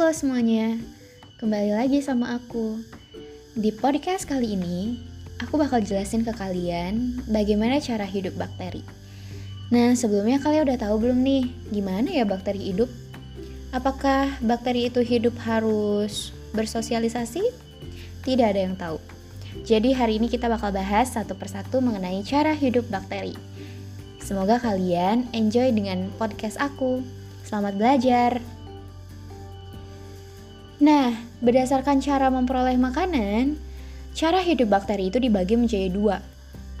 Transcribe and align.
Halo 0.00 0.16
semuanya, 0.16 0.80
kembali 1.36 1.76
lagi 1.76 2.00
sama 2.00 2.32
aku. 2.32 2.80
Di 3.52 3.68
podcast 3.68 4.24
kali 4.24 4.56
ini, 4.56 4.96
aku 5.36 5.60
bakal 5.60 5.84
jelasin 5.84 6.24
ke 6.24 6.32
kalian 6.32 7.20
bagaimana 7.28 7.84
cara 7.84 8.08
hidup 8.08 8.32
bakteri. 8.40 8.80
Nah, 9.68 9.92
sebelumnya 9.92 10.40
kalian 10.40 10.72
udah 10.72 10.80
tahu 10.80 11.04
belum 11.04 11.20
nih, 11.20 11.52
gimana 11.68 12.08
ya 12.16 12.24
bakteri 12.24 12.72
hidup? 12.72 12.88
Apakah 13.76 14.40
bakteri 14.40 14.88
itu 14.88 15.04
hidup 15.04 15.36
harus 15.44 16.32
bersosialisasi? 16.56 17.44
Tidak 18.24 18.46
ada 18.56 18.60
yang 18.72 18.80
tahu. 18.80 18.96
Jadi 19.68 19.92
hari 19.92 20.16
ini 20.16 20.32
kita 20.32 20.48
bakal 20.48 20.72
bahas 20.72 21.12
satu 21.12 21.36
persatu 21.36 21.84
mengenai 21.84 22.24
cara 22.24 22.56
hidup 22.56 22.88
bakteri. 22.88 23.36
Semoga 24.16 24.64
kalian 24.64 25.28
enjoy 25.36 25.68
dengan 25.76 26.08
podcast 26.16 26.56
aku. 26.56 27.04
Selamat 27.44 27.76
belajar! 27.76 28.59
Nah, 30.80 31.12
berdasarkan 31.44 32.00
cara 32.00 32.32
memperoleh 32.32 32.80
makanan, 32.80 33.60
cara 34.16 34.40
hidup 34.40 34.72
bakteri 34.72 35.12
itu 35.12 35.20
dibagi 35.20 35.52
menjadi 35.52 35.92
dua. 35.92 36.24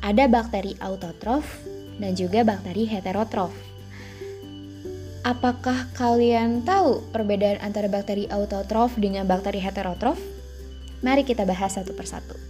Ada 0.00 0.24
bakteri 0.24 0.72
autotrof 0.80 1.44
dan 2.00 2.16
juga 2.16 2.40
bakteri 2.40 2.88
heterotrof. 2.88 3.52
Apakah 5.20 5.92
kalian 5.92 6.64
tahu 6.64 7.04
perbedaan 7.12 7.60
antara 7.60 7.92
bakteri 7.92 8.24
autotrof 8.32 8.96
dengan 8.96 9.28
bakteri 9.28 9.60
heterotrof? 9.60 10.16
Mari 11.04 11.28
kita 11.28 11.44
bahas 11.44 11.76
satu 11.76 11.92
persatu. 11.92 12.40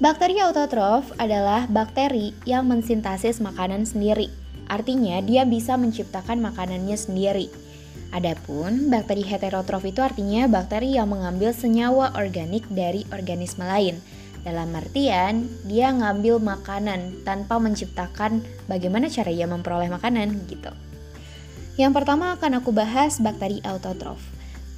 Bakteri 0.00 0.40
autotrof 0.40 1.12
adalah 1.20 1.68
bakteri 1.68 2.32
yang 2.48 2.64
mensintesis 2.64 3.44
makanan 3.44 3.84
sendiri. 3.84 4.32
Artinya, 4.72 5.20
dia 5.20 5.44
bisa 5.44 5.76
menciptakan 5.76 6.40
makanannya 6.40 6.96
sendiri 6.96 7.67
Adapun 8.08 8.88
bakteri 8.88 9.20
heterotrof 9.20 9.84
itu 9.84 10.00
artinya 10.00 10.48
bakteri 10.48 10.96
yang 10.96 11.12
mengambil 11.12 11.52
senyawa 11.52 12.16
organik 12.16 12.64
dari 12.72 13.04
organisme 13.12 13.68
lain. 13.68 14.00
Dalam 14.40 14.72
artian, 14.72 15.44
dia 15.68 15.92
ngambil 15.92 16.40
makanan 16.40 17.20
tanpa 17.28 17.60
menciptakan 17.60 18.40
bagaimana 18.64 19.12
cara 19.12 19.28
ia 19.28 19.44
memperoleh 19.44 19.92
makanan 19.92 20.40
gitu. 20.48 20.72
Yang 21.76 21.92
pertama 22.00 22.32
akan 22.32 22.64
aku 22.64 22.72
bahas 22.72 23.20
bakteri 23.20 23.60
autotrof. 23.68 24.24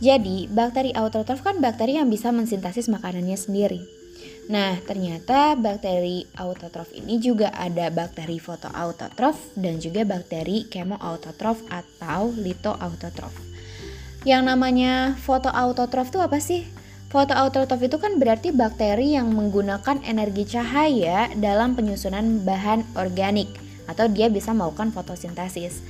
Jadi, 0.03 0.51
bakteri 0.51 0.91
autotrof 0.97 1.45
kan 1.47 1.63
bakteri 1.63 2.03
yang 2.03 2.11
bisa 2.11 2.35
mensintesis 2.35 2.91
makanannya 2.91 3.39
sendiri. 3.39 4.00
Nah, 4.51 4.83
ternyata 4.83 5.55
bakteri 5.55 6.27
autotrof 6.35 6.91
ini 6.91 7.23
juga 7.23 7.55
ada 7.55 7.87
bakteri 7.95 8.43
fotoautotrof 8.43 9.55
dan 9.55 9.79
juga 9.79 10.03
bakteri 10.03 10.67
kemoautotrof 10.67 11.63
atau 11.71 12.35
litoautotrof. 12.35 13.31
Yang 14.27 14.43
namanya 14.51 15.15
fotoautotrof 15.23 16.11
itu 16.11 16.19
apa 16.19 16.39
sih? 16.43 16.67
Fotoautotrof 17.15 17.79
itu 17.83 17.97
kan 18.03 18.19
berarti 18.19 18.51
bakteri 18.51 19.15
yang 19.15 19.31
menggunakan 19.31 20.03
energi 20.03 20.47
cahaya 20.47 21.31
dalam 21.39 21.79
penyusunan 21.79 22.43
bahan 22.43 22.83
organik 22.99 23.51
atau 23.91 24.07
dia 24.07 24.31
bisa 24.31 24.51
melakukan 24.51 24.95
fotosintesis. 24.95 25.83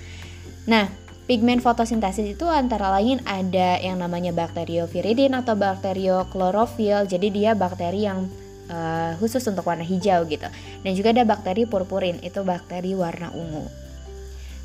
Nah, 0.68 0.92
pigmen 1.30 1.62
fotosintesis 1.62 2.34
itu 2.34 2.42
antara 2.50 2.90
lain 2.98 3.22
ada 3.22 3.78
yang 3.78 4.02
namanya 4.02 4.34
bakterioviridin 4.34 5.30
atau 5.38 5.54
bakterioklorofil. 5.54 7.06
Jadi 7.06 7.30
dia 7.30 7.54
bakteri 7.54 8.02
yang 8.02 8.26
uh, 8.66 9.14
khusus 9.22 9.46
untuk 9.46 9.62
warna 9.62 9.86
hijau 9.86 10.26
gitu. 10.26 10.50
Dan 10.82 10.90
juga 10.98 11.14
ada 11.14 11.22
bakteri 11.22 11.70
purpurin, 11.70 12.18
itu 12.26 12.42
bakteri 12.42 12.98
warna 12.98 13.30
ungu. 13.30 13.70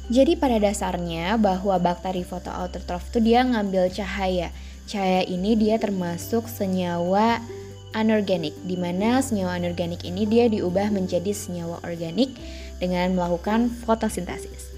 Jadi 0.10 0.34
pada 0.42 0.58
dasarnya 0.58 1.38
bahwa 1.38 1.78
bakteri 1.78 2.26
fotoautotrof 2.26 3.14
itu 3.14 3.22
dia 3.22 3.46
ngambil 3.46 3.94
cahaya. 3.94 4.50
Cahaya 4.90 5.22
ini 5.22 5.54
dia 5.54 5.78
termasuk 5.78 6.50
senyawa 6.50 7.46
anorganik, 7.94 8.58
di 8.66 8.74
mana 8.74 9.22
senyawa 9.22 9.62
anorganik 9.62 10.02
ini 10.02 10.26
dia 10.26 10.50
diubah 10.50 10.90
menjadi 10.90 11.30
senyawa 11.30 11.78
organik 11.86 12.34
dengan 12.82 13.14
melakukan 13.14 13.70
fotosintesis. 13.86 14.75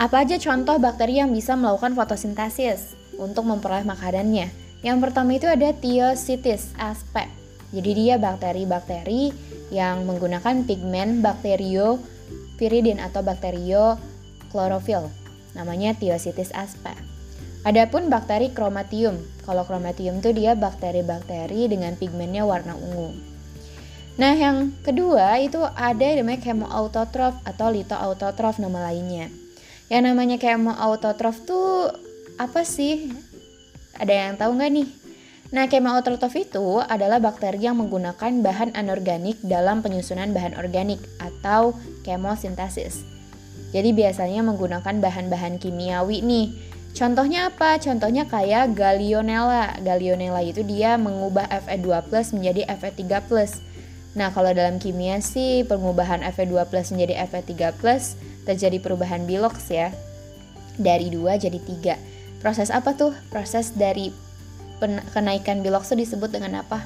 Apa 0.00 0.24
aja 0.24 0.40
contoh 0.40 0.80
bakteri 0.80 1.20
yang 1.20 1.32
bisa 1.32 1.52
melakukan 1.52 1.92
fotosintesis 1.92 2.96
untuk 3.20 3.44
memperoleh 3.44 3.84
makanannya? 3.84 4.48
Yang 4.82 4.98
pertama 4.98 5.36
itu 5.36 5.46
ada 5.46 5.70
Thiocitis 5.76 6.74
aspe. 6.80 7.28
Jadi 7.72 7.90
dia 7.96 8.14
bakteri-bakteri 8.20 9.32
yang 9.72 10.04
menggunakan 10.04 10.68
pigmen 10.68 11.24
bakterioviridin 11.24 13.00
atau 13.00 13.24
bakterio 13.24 13.96
klorofil. 14.52 15.08
Namanya 15.56 15.96
Thiocitis 15.96 16.52
aspe. 16.52 16.92
Adapun 17.62 18.10
bakteri 18.10 18.50
chromatium. 18.50 19.22
Kalau 19.46 19.62
chromatium 19.62 20.18
itu 20.18 20.34
dia 20.34 20.58
bakteri-bakteri 20.58 21.70
dengan 21.70 21.94
pigmennya 21.94 22.42
warna 22.42 22.74
ungu. 22.74 23.14
Nah, 24.18 24.36
yang 24.36 24.76
kedua 24.84 25.40
itu 25.40 25.62
ada 25.62 26.04
yang 26.04 26.26
namanya 26.26 26.52
chemoautotrof 26.52 27.38
atau 27.48 27.72
litoautotrof 27.72 28.60
nama 28.60 28.92
lainnya. 28.92 29.41
Yang 29.92 30.08
namanya 30.08 30.40
chemoautotrof 30.40 31.44
tuh 31.44 31.92
apa 32.40 32.64
sih? 32.64 33.12
Ada 34.00 34.32
yang 34.32 34.40
tahu 34.40 34.56
nggak 34.56 34.72
nih? 34.72 34.88
Nah, 35.52 35.68
kemoautotrof 35.68 36.32
itu 36.32 36.80
adalah 36.80 37.20
bakteri 37.20 37.60
yang 37.60 37.76
menggunakan 37.76 38.40
bahan 38.40 38.72
anorganik 38.72 39.36
dalam 39.44 39.84
penyusunan 39.84 40.32
bahan 40.32 40.56
organik 40.56 40.96
atau 41.20 41.76
kemosintesis. 42.08 43.04
Jadi 43.76 43.92
biasanya 43.92 44.40
menggunakan 44.40 44.96
bahan-bahan 44.96 45.60
kimiawi 45.60 46.24
nih. 46.24 46.56
Contohnya 46.96 47.52
apa? 47.52 47.76
Contohnya 47.76 48.24
kayak 48.24 48.72
Gallionella. 48.72 49.76
Gallionella 49.84 50.40
itu 50.40 50.64
dia 50.64 50.96
mengubah 50.96 51.52
Fe2+ 51.68 52.08
menjadi 52.32 52.64
Fe3+. 52.80 53.28
Nah, 54.16 54.32
kalau 54.32 54.56
dalam 54.56 54.80
kimia 54.80 55.20
sih 55.20 55.68
pengubahan 55.68 56.24
Fe2+ 56.32 56.64
menjadi 56.96 57.28
Fe3+ 57.28 57.76
terjadi 58.48 58.78
perubahan 58.82 59.24
biloks 59.26 59.70
ya. 59.70 59.90
Dari 60.80 61.12
2 61.12 61.36
jadi 61.36 61.58
3. 61.58 62.40
Proses 62.40 62.72
apa 62.72 62.96
tuh? 62.96 63.14
Proses 63.30 63.70
dari 63.76 64.10
kenaikan 65.14 65.62
biloxo 65.62 65.94
disebut 65.94 66.34
dengan 66.34 66.64
apa? 66.64 66.82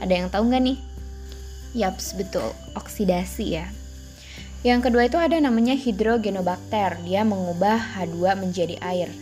Ada 0.00 0.12
yang 0.12 0.28
tahu 0.32 0.48
nggak 0.48 0.62
nih? 0.62 0.78
Yaps, 1.76 2.16
betul, 2.16 2.56
oksidasi 2.72 3.60
ya. 3.60 3.68
Yang 4.64 4.88
kedua 4.88 5.04
itu 5.04 5.20
ada 5.20 5.36
namanya 5.36 5.76
hidrogenobakter, 5.76 6.96
dia 7.04 7.22
mengubah 7.28 7.76
H2 8.00 8.40
menjadi 8.40 8.80
air. 8.80 9.12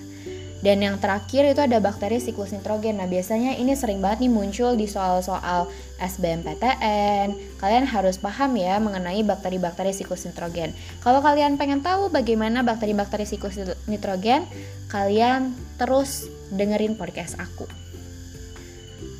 Dan 0.64 0.80
yang 0.80 0.96
terakhir 0.96 1.44
itu 1.52 1.60
ada 1.60 1.76
bakteri 1.76 2.16
siklus 2.16 2.56
nitrogen. 2.56 2.96
Nah, 2.96 3.04
biasanya 3.04 3.60
ini 3.60 3.76
sering 3.76 4.00
banget 4.00 4.24
nih 4.24 4.32
muncul 4.32 4.72
di 4.80 4.88
soal-soal 4.88 5.68
SBMPTN. 6.00 7.60
Kalian 7.60 7.84
harus 7.84 8.16
paham 8.16 8.56
ya 8.56 8.80
mengenai 8.80 9.20
bakteri-bakteri 9.28 9.92
siklus 9.92 10.24
nitrogen. 10.24 10.72
Kalau 11.04 11.20
kalian 11.20 11.60
pengen 11.60 11.84
tahu 11.84 12.08
bagaimana 12.08 12.64
bakteri-bakteri 12.64 13.28
siklus 13.28 13.60
nitrogen, 13.84 14.48
kalian 14.88 15.52
terus 15.76 16.32
dengerin 16.48 16.96
podcast 16.96 17.36
aku. 17.36 17.68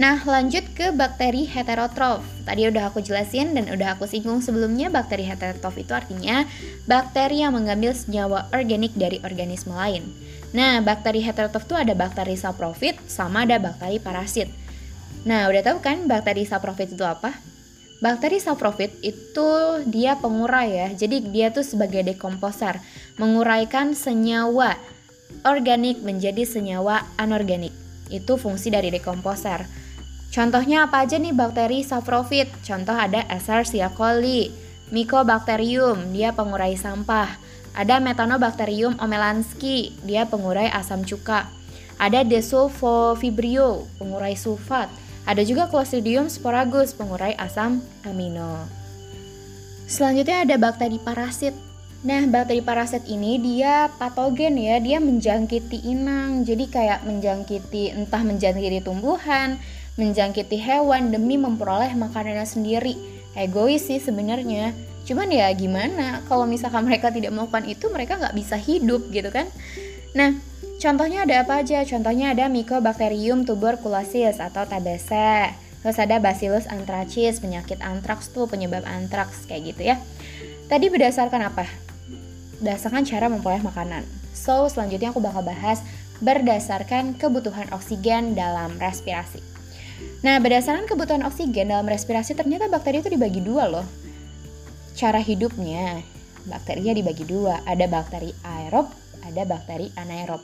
Nah, 0.00 0.24
lanjut 0.24 0.64
ke 0.72 0.96
bakteri 0.96 1.44
heterotrof. 1.44 2.24
Tadi 2.48 2.72
udah 2.72 2.88
aku 2.88 3.04
jelasin 3.04 3.52
dan 3.52 3.68
udah 3.68 4.00
aku 4.00 4.08
singgung 4.08 4.40
sebelumnya, 4.40 4.88
bakteri 4.88 5.28
heterotrof 5.28 5.76
itu 5.76 5.92
artinya 5.92 6.48
bakteri 6.88 7.44
yang 7.44 7.52
mengambil 7.52 7.92
senyawa 7.92 8.48
organik 8.50 8.96
dari 8.96 9.20
organisme 9.22 9.76
lain. 9.76 10.08
Nah, 10.54 10.78
bakteri 10.86 11.18
heterotrof 11.18 11.66
itu 11.66 11.74
ada 11.74 11.98
bakteri 11.98 12.38
saprofit 12.38 12.94
sama 13.10 13.42
ada 13.42 13.58
bakteri 13.58 13.98
parasit. 13.98 14.46
Nah, 15.26 15.50
udah 15.50 15.62
tahu 15.66 15.82
kan 15.82 16.06
bakteri 16.06 16.46
saprofit 16.46 16.94
itu 16.94 17.02
apa? 17.02 17.34
Bakteri 17.98 18.38
saprofit 18.38 18.94
itu 19.02 19.48
dia 19.90 20.14
pengurai 20.14 20.70
ya. 20.70 20.88
Jadi 20.94 21.26
dia 21.34 21.50
tuh 21.50 21.66
sebagai 21.66 22.06
dekomposer, 22.06 22.78
menguraikan 23.18 23.98
senyawa 23.98 24.78
organik 25.42 26.06
menjadi 26.06 26.46
senyawa 26.46 27.02
anorganik. 27.18 27.74
Itu 28.06 28.38
fungsi 28.38 28.70
dari 28.70 28.94
dekomposer. 28.94 29.66
Contohnya 30.30 30.86
apa 30.86 31.02
aja 31.02 31.18
nih 31.18 31.34
bakteri 31.34 31.82
saprofit? 31.82 32.46
Contoh 32.62 32.94
ada 32.94 33.26
Escherichia 33.26 33.90
coli, 33.90 34.50
Mycobacterium, 34.94 36.14
dia 36.14 36.30
pengurai 36.30 36.78
sampah. 36.78 37.53
Ada 37.74 37.98
Methanobacterium 37.98 38.94
omelanski, 39.02 39.98
dia 40.06 40.30
pengurai 40.30 40.70
asam 40.70 41.02
cuka. 41.02 41.50
Ada 41.98 42.22
Desulfovibrio, 42.22 43.86
pengurai 43.98 44.38
sulfat. 44.38 44.86
Ada 45.26 45.42
juga 45.42 45.66
Clostridium 45.66 46.30
sporagus, 46.30 46.94
pengurai 46.94 47.34
asam 47.34 47.82
amino. 48.06 48.66
Selanjutnya 49.90 50.46
ada 50.46 50.54
bakteri 50.54 51.02
parasit. 51.02 51.54
Nah, 52.04 52.28
bakteri 52.28 52.60
parasit 52.60 53.08
ini 53.08 53.40
dia 53.40 53.88
patogen 53.96 54.54
ya, 54.60 54.76
dia 54.78 55.00
menjangkiti 55.00 55.88
inang. 55.88 56.44
Jadi 56.44 56.68
kayak 56.68 57.02
menjangkiti 57.08 57.96
entah 57.96 58.20
menjangkiti 58.20 58.84
tumbuhan, 58.84 59.56
menjangkiti 59.96 60.60
hewan 60.60 61.10
demi 61.10 61.40
memperoleh 61.40 61.90
makanannya 61.96 62.44
sendiri. 62.44 62.94
Egois 63.34 63.82
sih 63.88 63.98
sebenarnya. 63.98 64.93
Cuman 65.04 65.28
ya 65.28 65.52
gimana 65.52 66.24
kalau 66.26 66.48
misalkan 66.48 66.88
mereka 66.88 67.12
tidak 67.12 67.30
melakukan 67.30 67.68
itu 67.68 67.86
mereka 67.92 68.16
nggak 68.16 68.36
bisa 68.36 68.56
hidup 68.56 69.08
gitu 69.12 69.28
kan. 69.28 69.46
Nah 70.16 70.36
Contohnya 70.84 71.24
ada 71.24 71.46
apa 71.46 71.64
aja? 71.64 71.80
Contohnya 71.86 72.36
ada 72.36 72.50
Mycobacterium 72.52 73.48
tuberculosis 73.48 74.36
atau 74.36 74.68
TBC. 74.68 75.10
Terus 75.80 75.96
ada 75.96 76.20
Bacillus 76.20 76.68
anthracis, 76.68 77.40
penyakit 77.40 77.80
antraks 77.80 78.28
tuh 78.28 78.44
penyebab 78.44 78.84
antraks 78.84 79.48
kayak 79.48 79.72
gitu 79.72 79.82
ya. 79.88 79.96
Tadi 80.68 80.92
berdasarkan 80.92 81.48
apa? 81.48 81.64
Berdasarkan 82.60 83.00
cara 83.08 83.32
memperoleh 83.32 83.64
makanan. 83.64 84.04
So, 84.36 84.68
selanjutnya 84.68 85.08
aku 85.08 85.24
bakal 85.24 85.40
bahas 85.40 85.80
berdasarkan 86.20 87.16
kebutuhan 87.16 87.72
oksigen 87.72 88.36
dalam 88.36 88.76
respirasi. 88.76 89.40
Nah, 90.20 90.36
berdasarkan 90.36 90.84
kebutuhan 90.84 91.24
oksigen 91.24 91.72
dalam 91.72 91.88
respirasi 91.88 92.36
ternyata 92.36 92.68
bakteri 92.68 93.00
itu 93.00 93.08
dibagi 93.08 93.40
dua 93.40 93.72
loh. 93.72 94.03
Cara 94.94 95.18
hidupnya, 95.18 96.06
bakterinya 96.46 96.94
dibagi 96.94 97.26
dua. 97.26 97.58
Ada 97.66 97.90
bakteri 97.90 98.30
aerob, 98.46 98.86
ada 99.26 99.42
bakteri 99.42 99.90
anaerob. 99.98 100.38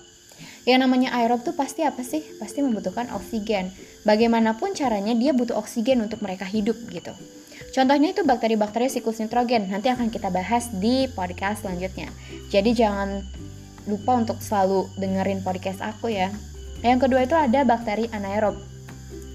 Yang 0.67 0.79
namanya 0.83 1.15
aerob 1.15 1.47
tuh 1.47 1.55
pasti 1.55 1.87
apa 1.87 2.03
sih? 2.03 2.21
Pasti 2.43 2.59
membutuhkan 2.59 3.15
oksigen. 3.15 3.71
Bagaimanapun 4.03 4.75
caranya 4.75 5.15
dia 5.15 5.31
butuh 5.31 5.55
oksigen 5.55 6.03
untuk 6.03 6.19
mereka 6.19 6.43
hidup 6.45 6.75
gitu. 6.91 7.15
Contohnya 7.71 8.11
itu 8.11 8.27
bakteri-bakteri 8.27 8.91
siklus 8.91 9.23
nitrogen. 9.23 9.71
Nanti 9.71 9.87
akan 9.87 10.11
kita 10.11 10.35
bahas 10.35 10.67
di 10.75 11.07
podcast 11.15 11.63
selanjutnya. 11.63 12.11
Jadi 12.51 12.75
jangan 12.75 13.23
lupa 13.87 14.19
untuk 14.19 14.43
selalu 14.43 14.91
dengerin 14.99 15.47
podcast 15.47 15.79
aku 15.79 16.11
ya. 16.11 16.35
Yang 16.83 17.07
kedua 17.07 17.21
itu 17.23 17.37
ada 17.39 17.63
bakteri 17.63 18.11
anaerob. 18.11 18.59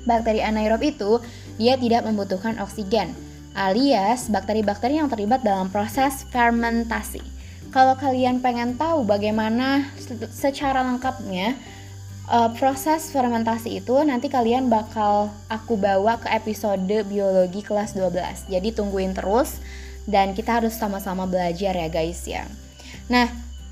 Bakteri 0.03 0.43
anaerob 0.43 0.83
itu 0.83 1.23
dia 1.55 1.79
tidak 1.79 2.03
membutuhkan 2.03 2.59
oksigen, 2.59 3.15
alias 3.55 4.27
bakteri-bakteri 4.27 4.99
yang 4.99 5.07
terlibat 5.07 5.41
dalam 5.41 5.71
proses 5.71 6.27
fermentasi. 6.29 7.23
Kalau 7.71 7.95
kalian 7.95 8.43
pengen 8.43 8.75
tahu 8.75 9.07
bagaimana 9.07 9.87
secara 10.31 10.83
lengkapnya 10.83 11.55
uh, 12.29 12.51
proses 12.55 13.09
fermentasi 13.11 13.79
itu 13.83 13.95
nanti 14.03 14.27
kalian 14.27 14.67
bakal 14.67 15.31
aku 15.47 15.79
bawa 15.79 16.19
ke 16.19 16.27
episode 16.31 16.87
biologi 17.07 17.63
kelas 17.63 17.95
12. 17.95 18.51
Jadi 18.51 18.69
tungguin 18.75 19.15
terus 19.15 19.59
dan 20.05 20.37
kita 20.37 20.61
harus 20.61 20.77
sama-sama 20.77 21.25
belajar 21.25 21.73
ya 21.73 21.89
guys 21.89 22.21
ya. 22.29 22.45
Nah, 23.09 23.29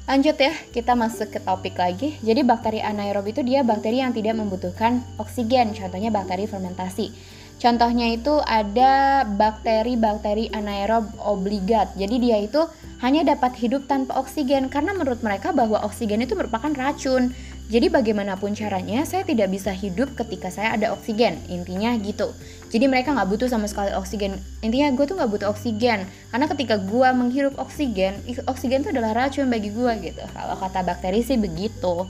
lanjut 0.10 0.38
ya, 0.38 0.54
kita 0.74 0.94
masuk 0.98 1.30
ke 1.34 1.40
topik 1.42 1.78
lagi. 1.78 2.18
Jadi 2.22 2.42
bakteri 2.42 2.80
anaerob 2.82 3.26
itu 3.30 3.42
dia 3.46 3.62
bakteri 3.62 4.02
yang 4.02 4.14
tidak 4.14 4.38
membutuhkan 4.38 5.02
oksigen, 5.18 5.74
contohnya 5.78 6.10
bakteri 6.10 6.46
fermentasi. 6.50 7.14
Contohnya 7.62 8.12
itu 8.12 8.44
ada 8.44 9.24
bakteri-bakteri 9.24 10.52
anaerob 10.52 11.08
obligat. 11.20 11.96
Jadi 11.96 12.16
dia 12.20 12.38
itu 12.44 12.60
hanya 13.04 13.36
dapat 13.36 13.56
hidup 13.60 13.88
tanpa 13.88 14.16
oksigen 14.16 14.72
karena 14.72 14.96
menurut 14.96 15.20
mereka 15.24 15.52
bahwa 15.52 15.84
oksigen 15.84 16.24
itu 16.24 16.36
merupakan 16.40 16.72
racun. 16.72 17.36
Jadi 17.72 17.88
bagaimanapun 17.88 18.52
caranya 18.56 19.08
saya 19.08 19.24
tidak 19.24 19.48
bisa 19.48 19.72
hidup 19.72 20.12
ketika 20.20 20.52
saya 20.52 20.76
ada 20.76 20.92
oksigen. 20.92 21.40
Intinya 21.48 21.96
gitu. 22.00 22.36
Jadi 22.72 22.86
mereka 22.92 23.16
nggak 23.16 23.30
butuh 23.32 23.48
sama 23.48 23.72
sekali 23.72 23.96
oksigen. 23.96 24.36
Intinya 24.60 24.92
gue 24.92 25.06
tuh 25.08 25.16
nggak 25.16 25.32
butuh 25.32 25.48
oksigen 25.52 26.04
karena 26.32 26.46
ketika 26.52 26.76
gue 26.80 27.10
menghirup 27.16 27.56
oksigen, 27.56 28.20
oksigen 28.48 28.84
itu 28.84 28.92
adalah 28.92 29.16
racun 29.16 29.48
bagi 29.48 29.72
gue 29.72 29.92
gitu. 30.04 30.24
Kalau 30.36 30.56
kata 30.60 30.84
bakteri 30.84 31.24
sih 31.24 31.40
begitu. 31.40 32.08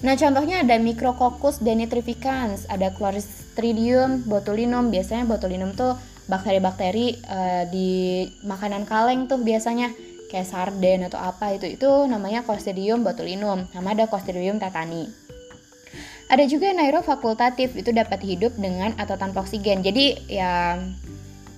Nah, 0.00 0.16
contohnya 0.16 0.64
ada 0.64 0.80
Micrococcus 0.80 1.60
denitrificans, 1.60 2.64
ada 2.72 2.88
Clostridium 2.96 4.24
botulinum. 4.24 4.88
Biasanya 4.88 5.28
botulinum 5.28 5.76
tuh 5.76 5.92
bakteri-bakteri 6.24 7.20
uh, 7.28 7.64
di 7.68 8.24
makanan 8.46 8.88
kaleng 8.88 9.28
tuh 9.28 9.42
biasanya 9.42 9.92
kayak 10.30 10.46
sarden 10.46 11.10
atau 11.10 11.18
apa 11.18 11.58
itu 11.58 11.66
itu 11.66 11.90
namanya 12.08 12.46
Clostridium 12.46 13.04
botulinum. 13.04 13.68
Nama 13.76 13.88
ada 13.92 14.04
Clostridium 14.08 14.56
tetani. 14.56 15.10
Ada 16.30 16.46
juga 16.46 16.70
anaerob 16.70 17.02
fakultatif, 17.02 17.74
itu 17.74 17.90
dapat 17.90 18.22
hidup 18.22 18.54
dengan 18.54 18.94
atau 18.94 19.18
tanpa 19.18 19.42
oksigen. 19.42 19.82
Jadi 19.82 20.30
ya 20.30 20.78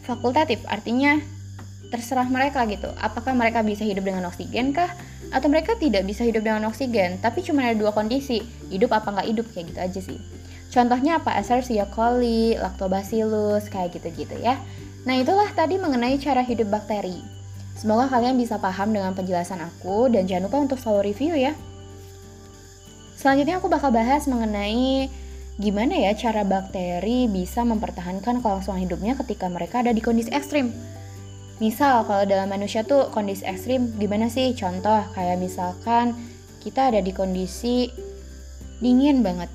fakultatif 0.09 0.65
artinya 0.65 1.21
terserah 1.93 2.25
mereka 2.25 2.65
gitu. 2.65 2.89
Apakah 2.97 3.37
mereka 3.37 3.61
bisa 3.61 3.85
hidup 3.85 4.09
dengan 4.09 4.25
oksigen 4.33 4.73
kah? 4.73 4.89
Atau 5.33 5.49
mereka 5.49 5.73
tidak 5.81 6.05
bisa 6.05 6.23
hidup 6.23 6.45
dengan 6.45 6.69
oksigen, 6.69 7.17
tapi 7.25 7.41
cuma 7.41 7.65
ada 7.65 7.75
dua 7.75 7.91
kondisi, 7.91 8.45
hidup 8.69 8.93
apa 8.93 9.09
nggak 9.09 9.29
hidup 9.33 9.47
kayak 9.51 9.73
gitu 9.73 9.81
aja 9.81 10.01
sih. 10.05 10.19
Contohnya 10.73 11.21
apa? 11.21 11.37
Escherichia 11.37 11.85
coli, 11.89 12.57
Lactobacillus, 12.57 13.69
kayak 13.69 13.97
gitu-gitu 13.97 14.37
ya. 14.41 14.57
Nah 15.05 15.19
itulah 15.21 15.49
tadi 15.53 15.77
mengenai 15.77 16.17
cara 16.17 16.41
hidup 16.41 16.73
bakteri. 16.73 17.21
Semoga 17.77 18.09
kalian 18.09 18.37
bisa 18.41 18.57
paham 18.57 18.93
dengan 18.93 19.13
penjelasan 19.13 19.61
aku 19.61 20.13
dan 20.13 20.29
jangan 20.29 20.49
lupa 20.49 20.59
untuk 20.65 20.79
selalu 20.81 21.13
review 21.13 21.37
ya. 21.37 21.53
Selanjutnya 23.17 23.61
aku 23.61 23.69
bakal 23.69 23.93
bahas 23.93 24.25
mengenai 24.29 25.13
gimana 25.61 25.95
ya 25.95 26.17
cara 26.17 26.43
bakteri 26.49 27.29
bisa 27.29 27.61
mempertahankan 27.63 28.41
kelangsungan 28.41 28.81
hidupnya 28.81 29.13
ketika 29.21 29.53
mereka 29.53 29.85
ada 29.85 29.93
di 29.93 30.01
kondisi 30.01 30.33
ekstrim. 30.33 30.73
Misal 31.63 32.03
kalau 32.11 32.27
dalam 32.27 32.51
manusia 32.51 32.83
tuh 32.83 33.07
kondisi 33.15 33.47
ekstrim 33.47 33.95
gimana 33.95 34.27
sih? 34.27 34.51
Contoh 34.59 35.07
kayak 35.15 35.39
misalkan 35.39 36.19
kita 36.59 36.91
ada 36.91 36.99
di 36.99 37.15
kondisi 37.15 37.87
dingin 38.83 39.23
banget. 39.23 39.47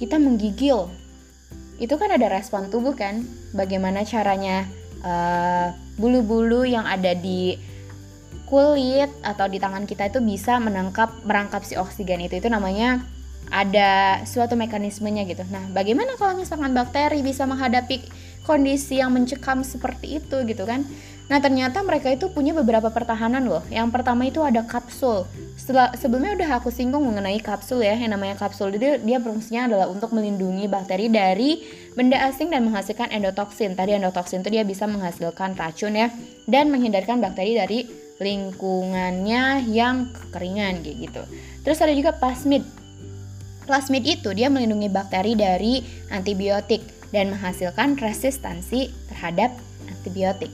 Kita 0.00 0.16
menggigil. 0.16 0.88
Itu 1.76 2.00
kan 2.00 2.16
ada 2.16 2.32
respon 2.32 2.72
tubuh 2.72 2.96
kan? 2.96 3.28
Bagaimana 3.52 4.08
caranya 4.08 4.64
uh, 5.04 5.76
bulu-bulu 6.00 6.64
yang 6.64 6.88
ada 6.88 7.12
di 7.12 7.60
kulit 8.48 9.12
atau 9.20 9.52
di 9.52 9.60
tangan 9.60 9.84
kita 9.84 10.08
itu 10.08 10.24
bisa 10.24 10.56
menangkap 10.64 11.12
merangkap 11.28 11.60
si 11.60 11.76
oksigen 11.76 12.24
itu 12.24 12.40
itu 12.40 12.48
namanya 12.48 13.04
ada 13.52 14.24
suatu 14.24 14.56
mekanismenya 14.56 15.28
gitu. 15.28 15.44
Nah, 15.52 15.68
bagaimana 15.76 16.16
kalau 16.16 16.40
misalkan 16.40 16.72
bakteri 16.72 17.20
bisa 17.20 17.44
menghadapi 17.44 18.00
kondisi 18.42 18.98
yang 18.98 19.14
mencekam 19.14 19.62
seperti 19.62 20.18
itu 20.18 20.36
gitu 20.46 20.66
kan. 20.66 20.82
Nah 21.30 21.38
ternyata 21.40 21.80
mereka 21.80 22.12
itu 22.12 22.28
punya 22.28 22.52
beberapa 22.52 22.90
pertahanan 22.90 23.46
loh. 23.46 23.62
Yang 23.70 23.88
pertama 23.94 24.26
itu 24.28 24.42
ada 24.42 24.66
kapsul. 24.66 25.24
Setelah 25.54 25.94
sebelumnya 25.94 26.36
udah 26.36 26.60
aku 26.60 26.68
singgung 26.74 27.06
mengenai 27.06 27.38
kapsul 27.40 27.80
ya 27.80 27.94
yang 27.94 28.12
namanya 28.12 28.36
kapsul. 28.36 28.68
Jadi 28.74 29.00
dia 29.06 29.22
fungsinya 29.22 29.70
adalah 29.70 29.86
untuk 29.88 30.12
melindungi 30.12 30.66
bakteri 30.66 31.08
dari 31.08 31.62
benda 31.94 32.20
asing 32.26 32.50
dan 32.50 32.66
menghasilkan 32.66 33.08
endotoksin. 33.14 33.78
Tadi 33.78 33.96
endotoksin 33.96 34.42
itu 34.42 34.50
dia 34.50 34.66
bisa 34.66 34.84
menghasilkan 34.90 35.54
racun 35.56 35.96
ya 35.96 36.10
dan 36.50 36.68
menghindarkan 36.68 37.22
bakteri 37.22 37.56
dari 37.56 37.78
lingkungannya 38.20 39.72
yang 39.72 40.10
kekeringan 40.12 40.84
kayak 40.84 40.96
gitu. 41.10 41.22
Terus 41.64 41.78
ada 41.80 41.94
juga 41.94 42.12
plasmid. 42.12 42.66
Plasmid 43.64 44.04
itu 44.04 44.34
dia 44.34 44.50
melindungi 44.50 44.90
bakteri 44.90 45.38
dari 45.38 45.80
antibiotik 46.10 47.01
dan 47.12 47.30
menghasilkan 47.30 48.00
resistansi 48.00 48.90
terhadap 49.12 49.52
antibiotik. 49.86 50.50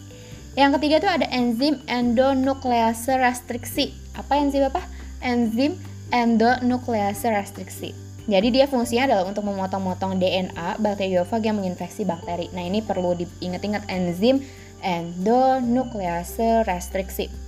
Yang 0.58 0.70
ketiga 0.78 0.94
itu 0.98 1.08
ada 1.08 1.26
enzim 1.30 1.78
endonuklease 1.86 3.14
restriksi. 3.14 3.94
Apa 4.18 4.42
enzim 4.42 4.66
apa? 4.66 4.82
Enzim 5.22 5.78
endonuklease 6.10 7.30
restriksi. 7.30 7.94
Jadi 8.28 8.52
dia 8.52 8.68
fungsinya 8.68 9.08
adalah 9.08 9.24
untuk 9.24 9.48
memotong-motong 9.48 10.20
DNA 10.20 10.82
bakteriofag 10.82 11.48
yang 11.48 11.56
menginfeksi 11.62 12.04
bakteri. 12.04 12.52
Nah 12.52 12.60
ini 12.60 12.84
perlu 12.84 13.16
diingat-ingat 13.16 13.88
enzim 13.88 14.44
endonuklease 14.84 16.66
restriksi. 16.68 17.47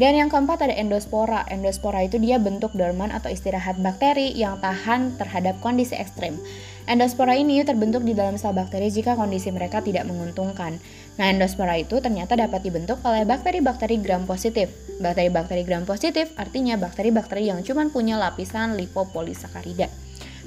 Dan 0.00 0.16
yang 0.16 0.32
keempat 0.32 0.64
ada 0.64 0.72
endospora. 0.72 1.44
Endospora 1.52 2.08
itu 2.08 2.16
dia 2.16 2.40
bentuk 2.40 2.72
dorman 2.72 3.12
atau 3.12 3.28
istirahat 3.28 3.76
bakteri 3.84 4.32
yang 4.32 4.56
tahan 4.56 5.20
terhadap 5.20 5.60
kondisi 5.60 5.92
ekstrim. 5.92 6.40
Endospora 6.88 7.36
ini 7.36 7.60
terbentuk 7.68 8.08
di 8.08 8.16
dalam 8.16 8.40
sel 8.40 8.56
bakteri 8.56 8.88
jika 8.88 9.12
kondisi 9.12 9.52
mereka 9.52 9.84
tidak 9.84 10.08
menguntungkan. 10.08 10.80
Nah, 11.20 11.26
endospora 11.28 11.76
itu 11.76 12.00
ternyata 12.00 12.32
dapat 12.32 12.64
dibentuk 12.64 12.96
oleh 13.04 13.28
bakteri-bakteri 13.28 14.00
gram 14.00 14.24
positif. 14.24 14.72
Bakteri-bakteri 15.04 15.68
gram 15.68 15.84
positif 15.84 16.32
artinya 16.40 16.80
bakteri-bakteri 16.80 17.52
yang 17.52 17.60
cuma 17.60 17.84
punya 17.92 18.16
lapisan 18.16 18.80
lipopolisakarida 18.80 19.92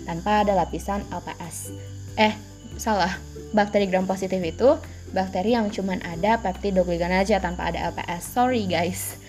tanpa 0.10 0.42
ada 0.42 0.58
lapisan 0.58 1.06
LPS. 1.14 1.70
Eh, 2.18 2.34
salah. 2.82 3.22
Bakteri 3.54 3.86
gram 3.86 4.10
positif 4.10 4.42
itu 4.42 4.82
bakteri 5.14 5.54
yang 5.54 5.70
cuma 5.70 5.94
ada 6.02 6.42
peptidoglican 6.42 7.14
aja 7.14 7.38
tanpa 7.38 7.70
ada 7.70 7.94
LPS. 7.94 8.34
Sorry 8.34 8.66
guys. 8.66 9.22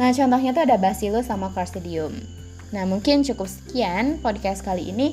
Nah, 0.00 0.08
contohnya 0.12 0.56
tuh 0.56 0.64
ada 0.64 0.76
Bacillus 0.80 1.28
sama 1.28 1.52
Clostridium. 1.52 2.16
Nah, 2.72 2.88
mungkin 2.88 3.20
cukup 3.20 3.48
sekian 3.48 4.18
podcast 4.24 4.64
kali 4.64 4.88
ini. 4.88 5.12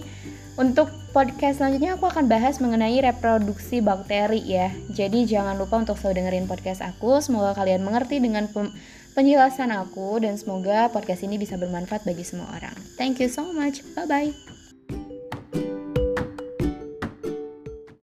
Untuk 0.60 0.92
podcast 1.16 1.64
selanjutnya 1.64 1.96
aku 1.96 2.12
akan 2.12 2.28
bahas 2.28 2.60
mengenai 2.60 3.00
reproduksi 3.00 3.80
bakteri 3.80 4.44
ya. 4.44 4.68
Jadi 4.92 5.24
jangan 5.24 5.56
lupa 5.56 5.80
untuk 5.80 5.96
selalu 5.96 6.20
dengerin 6.20 6.52
podcast 6.52 6.84
aku. 6.84 7.24
Semoga 7.24 7.56
kalian 7.56 7.80
mengerti 7.80 8.20
dengan 8.20 8.44
penjelasan 9.16 9.72
aku 9.72 10.20
dan 10.20 10.36
semoga 10.36 10.92
podcast 10.92 11.24
ini 11.24 11.40
bisa 11.40 11.56
bermanfaat 11.56 12.04
bagi 12.04 12.28
semua 12.28 12.52
orang. 12.52 12.76
Thank 13.00 13.24
you 13.24 13.32
so 13.32 13.48
much. 13.56 13.88
Bye 13.96 14.08
bye. 14.08 14.59